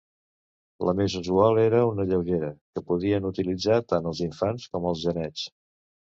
La 0.87 0.93
més 0.99 1.17
usual 1.19 1.59
era 1.63 1.81
una 1.89 2.05
lleugera, 2.13 2.49
que 2.73 2.83
podien 2.89 3.29
utilitzar 3.33 3.79
tant 3.93 4.09
els 4.15 4.25
infants 4.31 4.67
com 4.75 4.91
els 4.95 5.05
genets. 5.07 5.47